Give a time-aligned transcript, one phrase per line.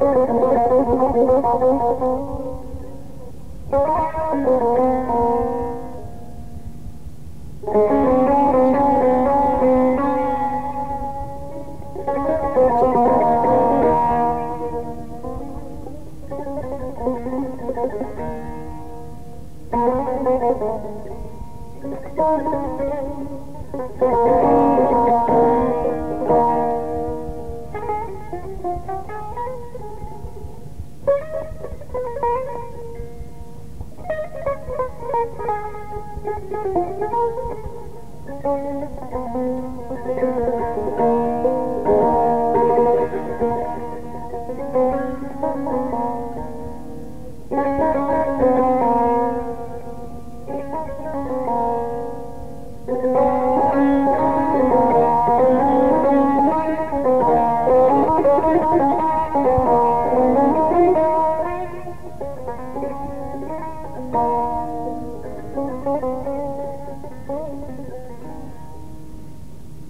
[0.00, 0.28] Thank
[7.68, 8.19] you.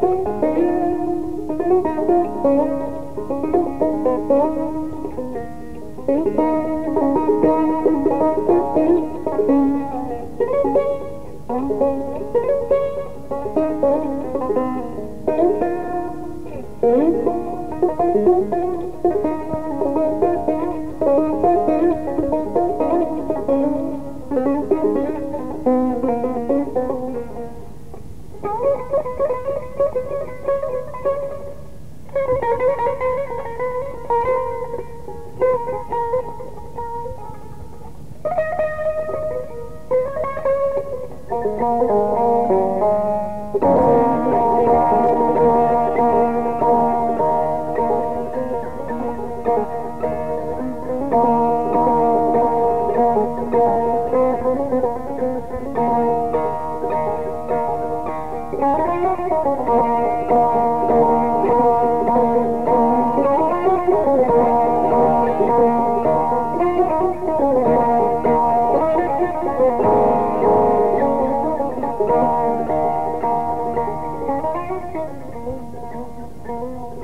[0.00, 0.28] Thank
[6.38, 7.27] you.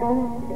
[0.05, 0.54] 嗯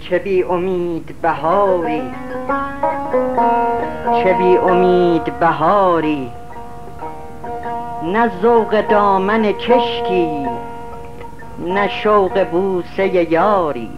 [0.00, 2.02] چه بی امید بهاری؟
[4.22, 6.30] چه بی امید بهاری؟
[8.02, 10.46] نه ذوق دامن کشکی
[11.58, 13.90] نه شوق بوسه یاری.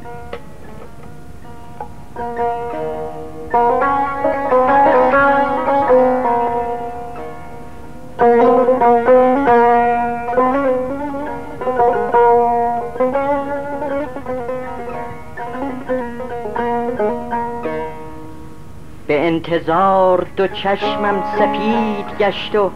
[20.47, 22.71] چشمم سپید گشت و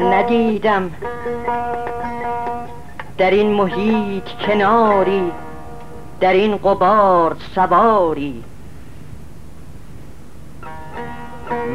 [0.00, 0.90] ندیدم.
[3.18, 5.32] در این محیط کناری
[6.20, 8.44] در این قبار سواری.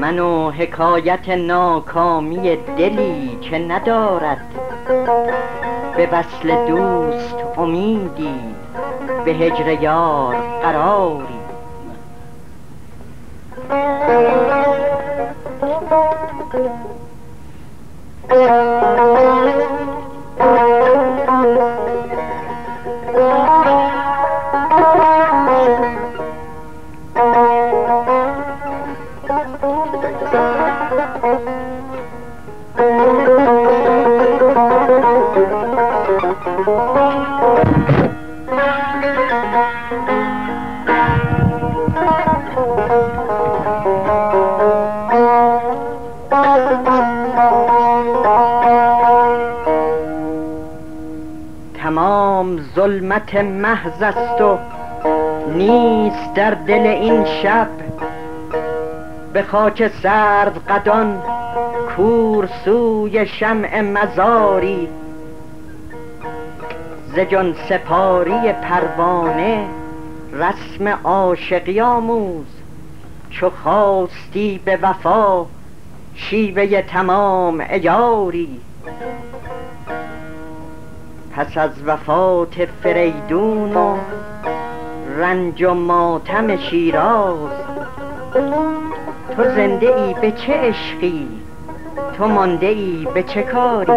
[0.02, 4.56] من و حکایت ناکامی دلی که ندارد
[5.98, 8.40] به وصل دوست امیدی
[9.26, 11.31] به هجر یار قراری.
[53.72, 54.58] محض است و
[55.58, 57.68] نیست در دل این شب.
[59.34, 61.22] به خاک سرد قدان
[61.96, 64.88] کور سوی شمع مزاری.
[67.16, 69.66] ز جان سپاری پروانه
[70.34, 72.46] رسم عاشقی آموز.
[73.30, 75.46] چو خواستی به وفا
[76.16, 78.60] شیوه تمام ایاری
[81.36, 83.98] پس وفات فریدون و
[85.18, 87.52] رنج و ماتم شیراز.
[89.36, 91.28] تو زنده ای به چه عشقی؟
[92.18, 93.92] تو مانده ای به چه کاری؟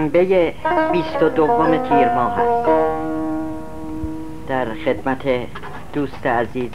[0.00, 0.54] شنبه
[0.92, 2.68] بیست و دوم تیر ماه است.
[4.48, 5.22] در خدمت
[5.92, 6.70] دوست عزیز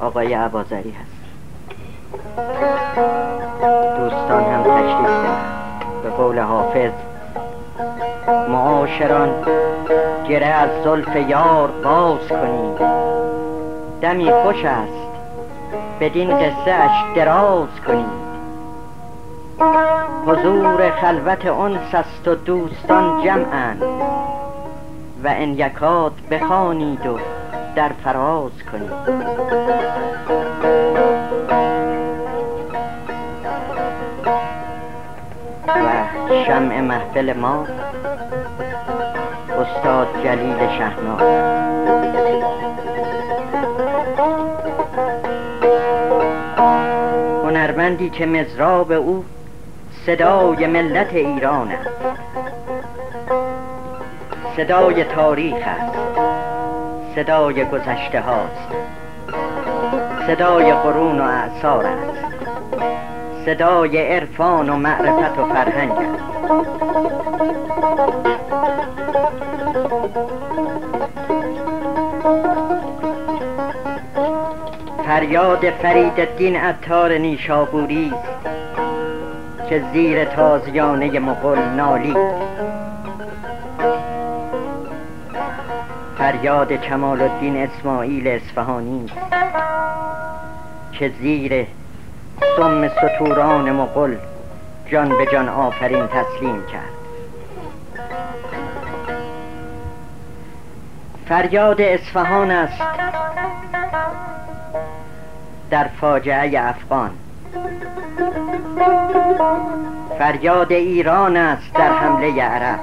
[0.00, 1.18] آقای عبازری هست.
[3.98, 6.02] دوستان هم تشریف دارند.
[6.02, 6.92] به قول حافظ
[8.48, 9.30] معاشران
[10.28, 12.78] گره از زلف یار باز کنید
[14.00, 15.08] دمی خوش است
[16.00, 18.27] بدین قصه اش دراز کنید
[20.26, 23.82] حضور خلوت انس است و دوستان جمعند
[25.24, 27.18] و ان یکاد بخوانید و
[27.76, 28.90] در فراز کنید.
[35.66, 35.88] و
[36.46, 37.66] شمع محفل ما
[39.60, 41.22] استاد جلیل شهناز.
[47.44, 49.24] هنرمندی که مزراب او
[50.08, 51.90] صدای ملت ایران است.
[54.56, 55.98] صدای تاریخ است.
[57.14, 58.68] صدای گذشته هاست.
[60.26, 62.24] صدای قرون و اعثار است.
[63.46, 66.24] صدای عرفان و معرفت و فرهنگ است.
[75.06, 78.57] فریاد فرید الدین عطار نیشابوری است
[79.68, 82.14] که زیر تازیانه مغل نالی.
[86.18, 89.06] فریاد کمال الدین اسماعیل اصفهانی
[90.92, 91.66] که زیر
[92.56, 94.16] سم ستوران مغل
[94.86, 96.98] جان به جان آفرین تسلیم کرد.
[101.28, 102.82] فریاد اصفهان است
[105.70, 107.10] در فاجعه افغان.
[110.18, 112.80] فریاد ایران است در حمله عرب.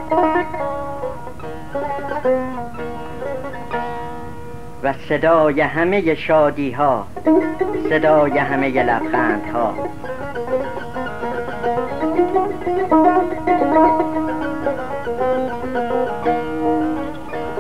[4.83, 7.07] و صدای همه شادی ها
[7.89, 9.73] صدای همه لبخند ها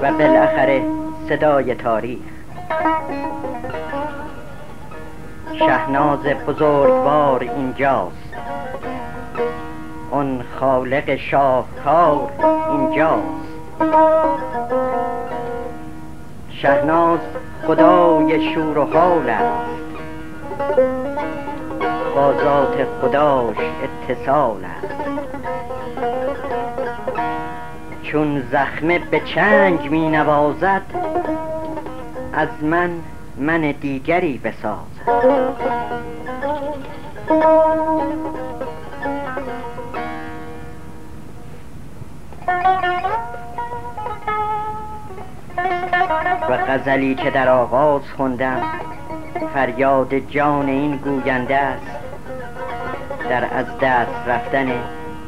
[0.01, 0.81] و بالاخره
[1.29, 2.19] صدای تاریخ.
[5.59, 8.33] شهناز بزرگوار اینجاست.
[10.11, 12.31] اون خالق شاهکار
[12.71, 13.47] اینجاست.
[16.49, 17.19] شهناز
[17.67, 19.85] خدای شور و حال است.
[22.15, 24.95] با ذات خداش اتصال است.
[28.03, 30.81] چون زخمه به چنگ می نوازد
[32.33, 32.89] از من
[33.37, 35.11] من دیگری بسازد و
[46.67, 48.61] غزلی که در آغاز خوندم
[49.53, 51.85] فریاد جان این گوینده است.
[53.29, 54.71] در از دست رفتن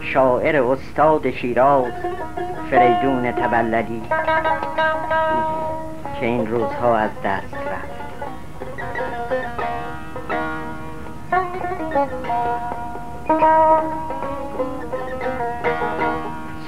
[0.01, 1.91] شاعر استاد شیراز
[2.72, 4.01] فریدون تبلدی
[6.19, 7.57] که این روزها از دست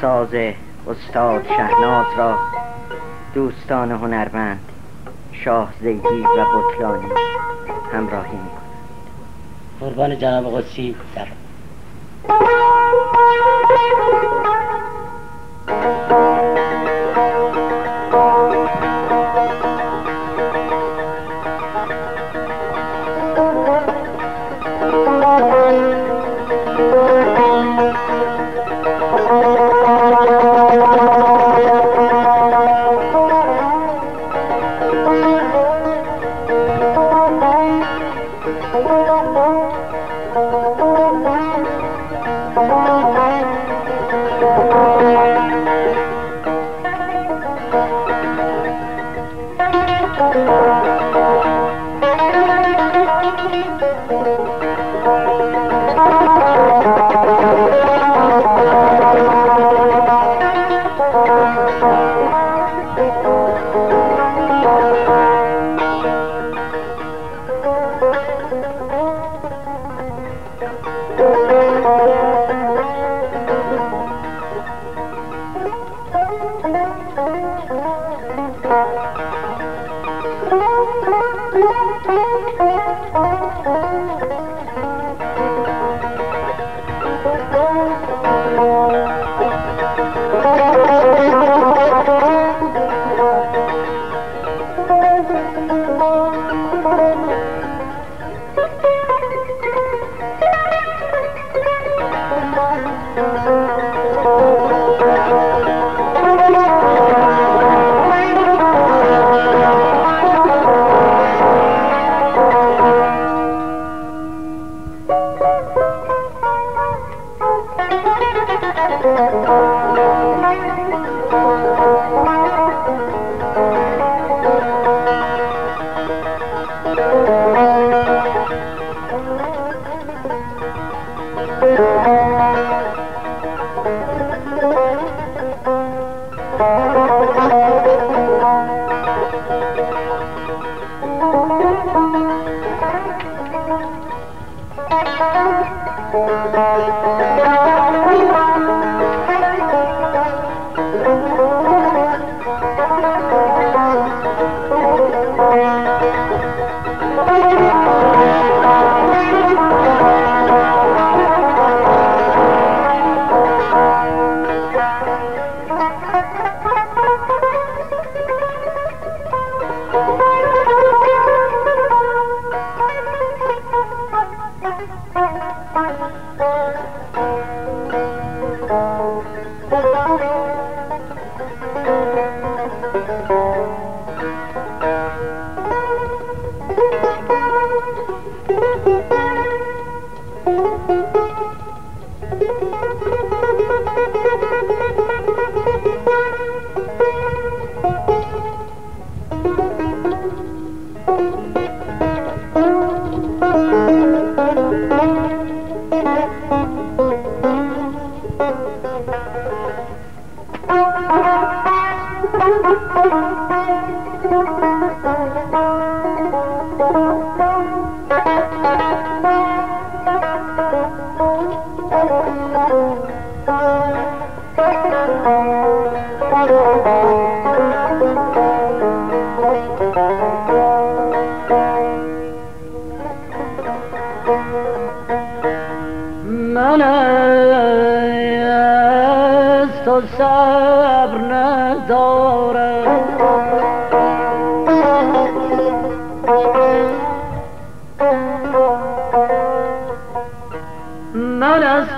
[0.02, 0.30] ساز
[0.88, 2.38] استاد شهناز را
[3.34, 4.60] دوستان هنرمند
[5.32, 7.08] شاه زیدی و بطلانی
[7.94, 8.50] همراهی می
[9.80, 11.28] قربان جناب قدسی در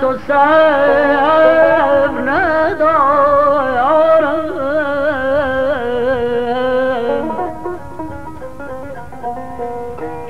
[0.02, 3.62] تو صبر ندارم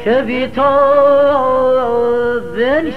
[0.05, 0.93] که بی تو
[2.83, 2.91] من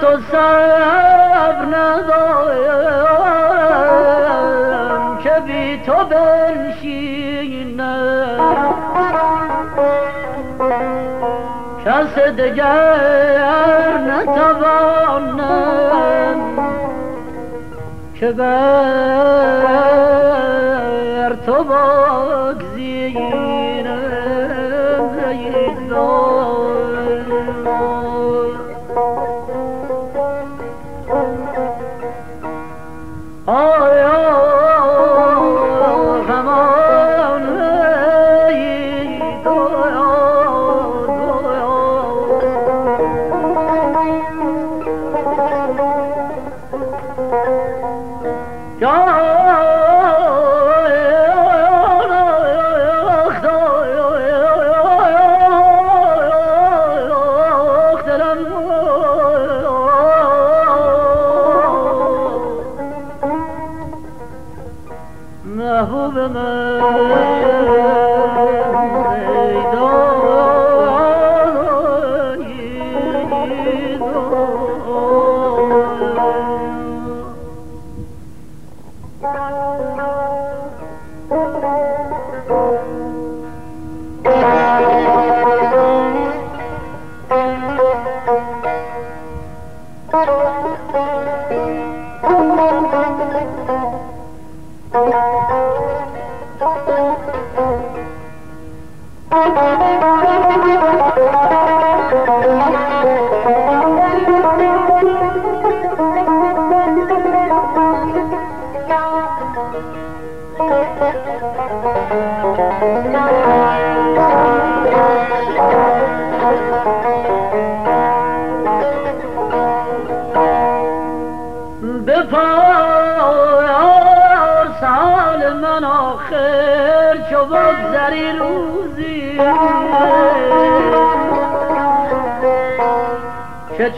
[0.00, 3.18] تو صبر ندارم
[5.22, 7.48] که بی تو بنشینم
[11.86, 15.38] کس دگر نتوانم
[18.20, 18.58] که بر
[21.46, 22.57] تو بگزینم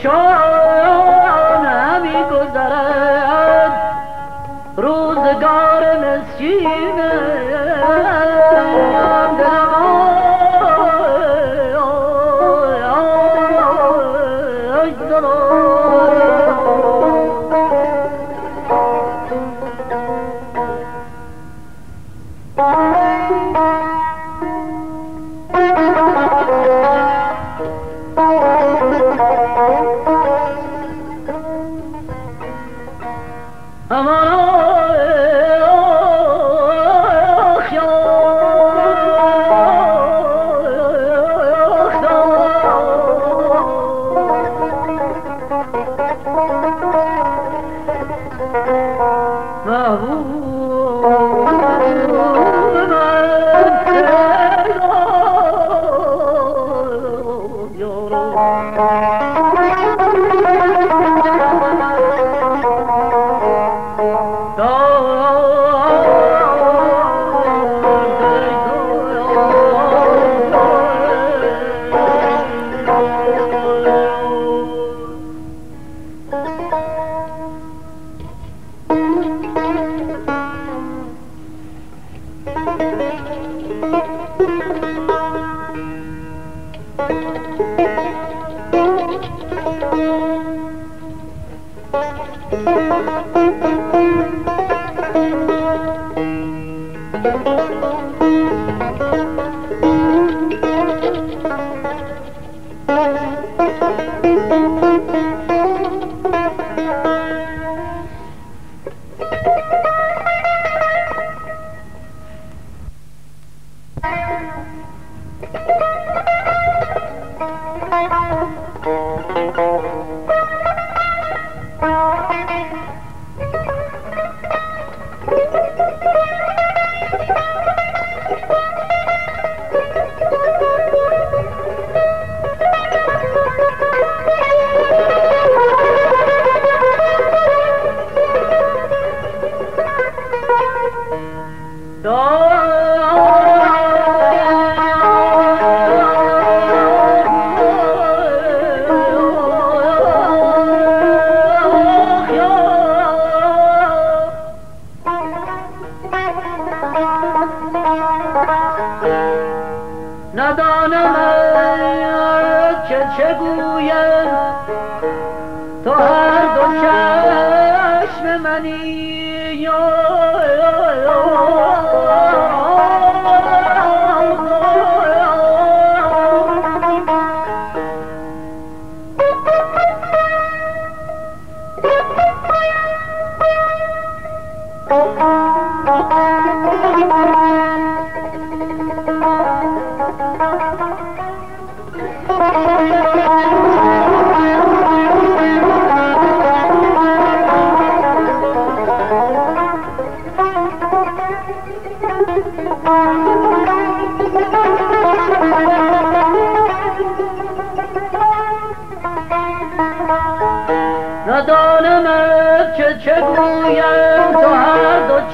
[0.02, 0.08] که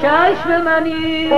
[0.01, 1.29] چشم منی.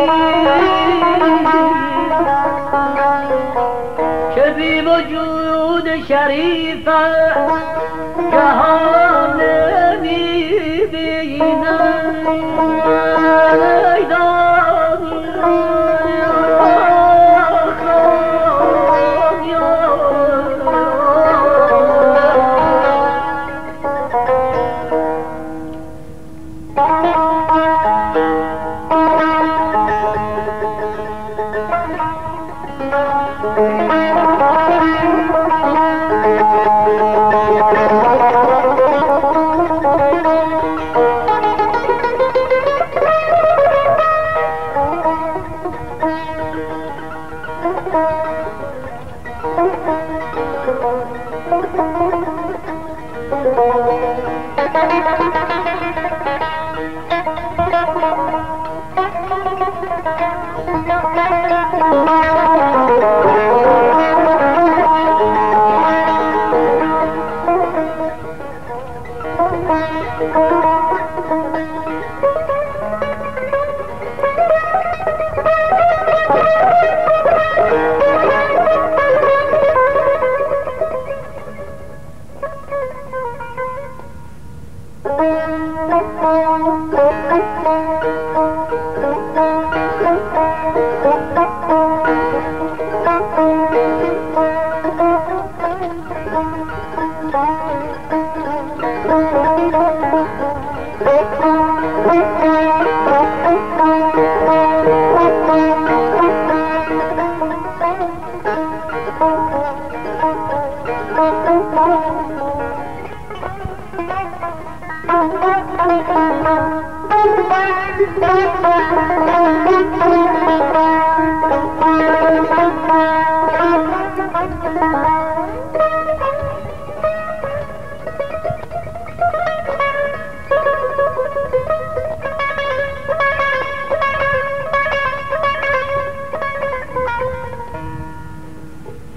[4.36, 7.19] که بی وجود شریفت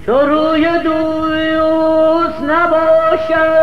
[0.05, 3.62] چو روی دوست نباشد.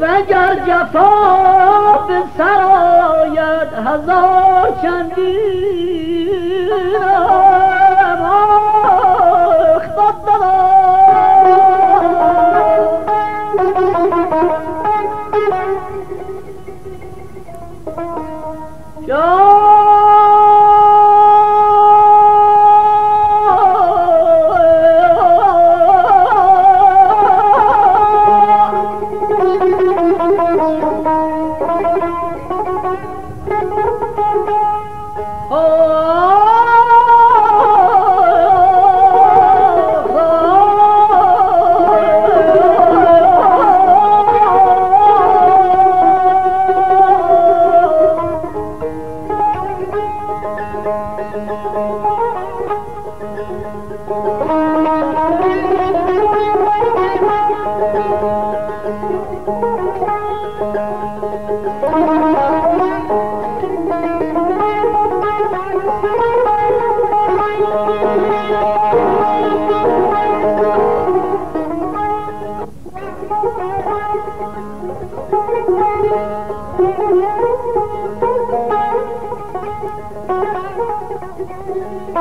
[0.00, 1.10] وگر جفا
[2.08, 2.60] به سر
[3.20, 5.59] آید هزار چندین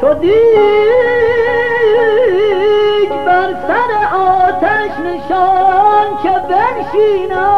[0.00, 0.14] چو
[3.26, 7.50] بر سر آتش نشان که بنشینم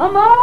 [0.00, 0.39] اما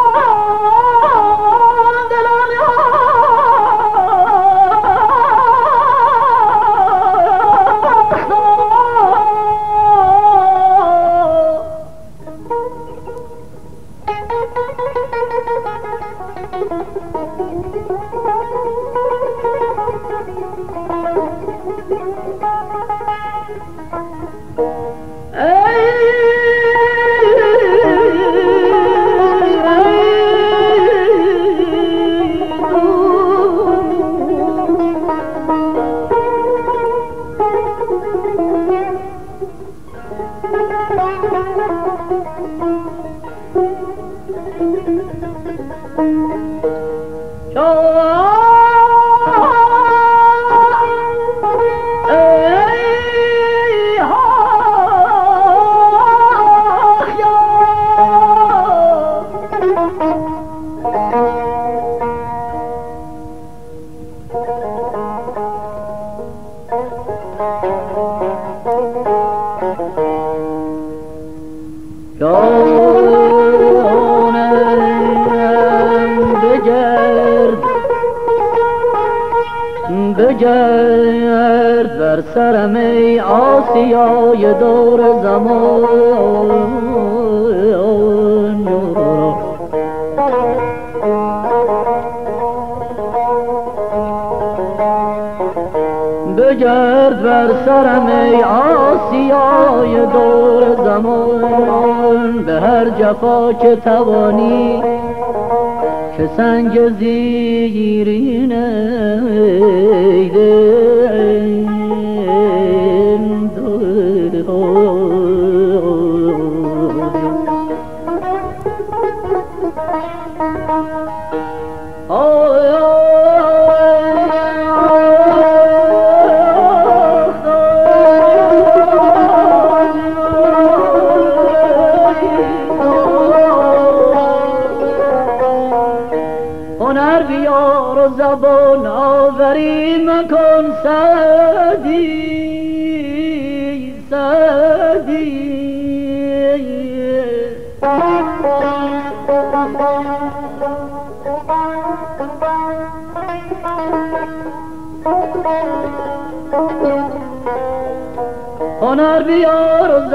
[103.76, 103.98] تھا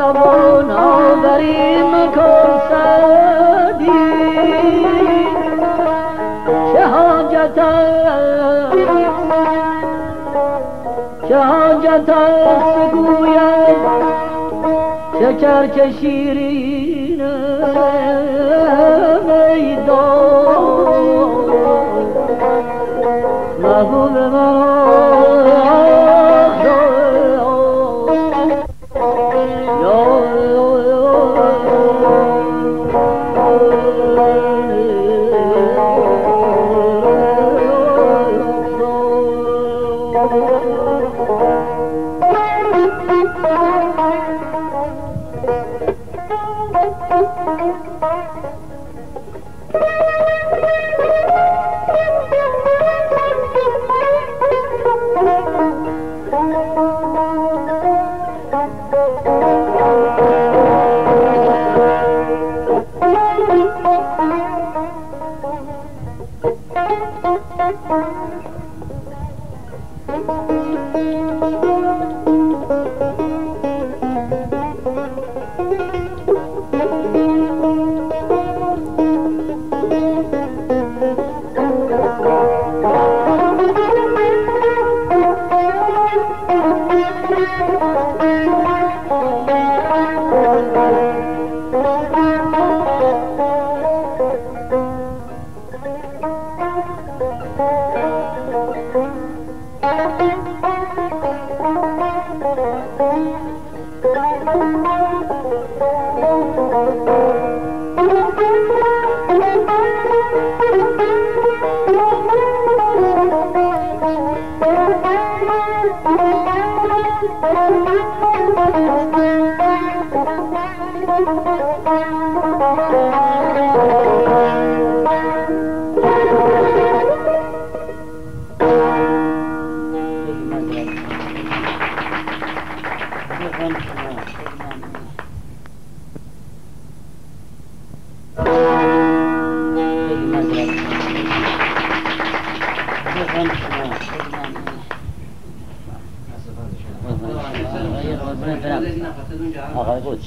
[0.03, 3.91] بیار و زبان آوری مکن سعدی.
[6.73, 7.59] چه حاجت
[11.27, 13.77] چه حاجت است گوید
[15.19, 17.21] شکر که شیرین
[19.25, 20.63] میدان
[23.59, 24.72] محبوب من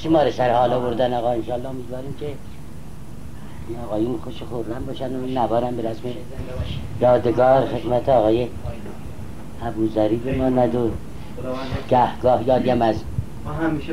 [0.07, 2.25] قدسی ما رو سر حالا بردن آقا انشالله امیدواریم که
[3.67, 6.01] این آقایون خوش خورم باشن و نبارن به رسم
[7.01, 8.47] یادگار خدمت آقای
[9.63, 10.89] ابوذری بماند و
[11.89, 12.95] گهگاه یادیم از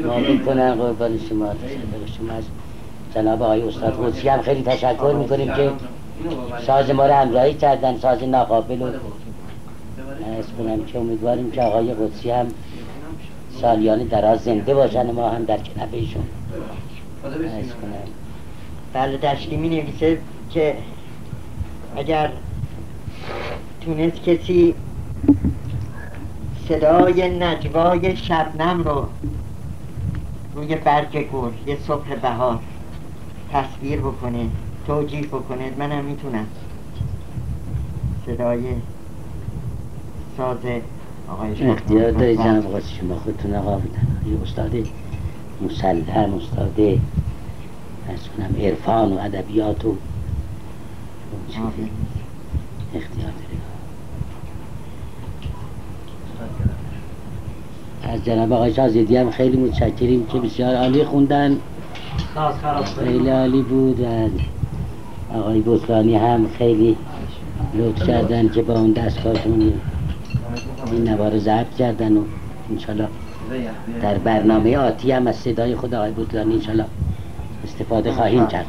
[0.04, 1.52] ما می‌کنن قربان شما.
[2.18, 2.44] شما از
[3.14, 5.70] جناب آقای استاد قدسی هم خیلی تشکر می‌کنیم که
[6.66, 8.86] ساز ما رو همراهی کردن ساز ناقابل و
[10.38, 12.46] از کنم که امیدواریم که آقای قدسی هم
[13.60, 16.24] سالیان دراز زنده باشن ما هم در کنف ایشون.
[18.92, 20.18] بله دشتی می نویسه
[20.50, 20.76] که
[21.96, 22.30] اگر
[23.80, 24.74] تونست کسی
[26.68, 29.06] صدای نجوای شبنم رو
[30.54, 32.58] روی برگ گل یه صبح بهار
[33.52, 34.46] تصویر بکنه
[34.86, 36.46] توجیه بکنه منم می‌تونم.
[38.26, 38.60] صدای
[40.36, 40.58] ساز
[41.30, 42.34] اختیار محمد.
[42.34, 43.80] جناب آقا شما خودتون آقا
[44.26, 44.88] یه استاد
[45.60, 46.80] مسلم استاد
[48.08, 49.96] ارز کنم عرفان و ادبیات و.
[52.94, 53.64] اختیار دارید.
[58.02, 61.58] از جناب آقای شازدی هم خیلی متشکریم که بسیار عالی خوندن.
[62.98, 64.28] خیلی عالی بود و
[65.34, 66.96] آقای بستانی هم خیلی
[67.74, 69.72] لطف کردن که با اون دستگاهشون
[70.90, 72.24] این نوار ضبط کردن و
[72.70, 73.08] انشالله
[74.02, 76.86] در برنامه آتی هم از صدای خود آقای بطلانی انشالله
[77.64, 78.66] استفاده خواهیم کرد.